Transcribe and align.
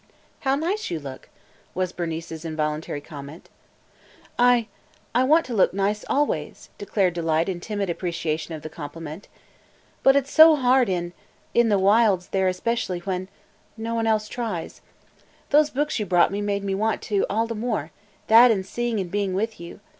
"How 0.39 0.55
nice 0.55 0.89
you 0.89 0.99
look!" 0.99 1.29
was 1.75 1.91
Bernice's 1.93 2.43
involuntary 2.43 3.01
comment. 3.01 3.49
"I– 4.39 4.65
I 5.13 5.23
want 5.23 5.45
to 5.45 5.53
look 5.53 5.75
nice– 5.75 6.03
always!" 6.09 6.71
declared 6.79 7.13
Delight 7.13 7.47
in 7.47 7.59
timid 7.59 7.87
appreciation 7.87 8.55
of 8.55 8.63
the 8.63 8.67
compliment. 8.67 9.27
"But 10.01 10.15
it 10.15 10.25
's 10.25 10.31
so 10.31 10.55
hard 10.55 10.89
in– 10.89 11.13
in 11.53 11.69
the 11.69 11.77
wilds 11.77 12.29
there 12.29 12.47
especially 12.47 13.01
when– 13.01 13.27
no 13.77 13.93
one 13.93 14.07
else 14.07 14.27
tries. 14.27 14.81
Those 15.51 15.69
books 15.69 15.99
you 15.99 16.07
brought 16.07 16.31
me 16.31 16.41
made 16.41 16.63
me 16.63 16.73
want 16.73 17.03
to 17.03 17.23
all 17.29 17.45
the 17.45 17.53
more– 17.53 17.91
that 18.25 18.49
and 18.49 18.65
seeing 18.65 18.99
and 18.99 19.11
being 19.11 19.35
with 19.35 19.59
you. 19.59 19.81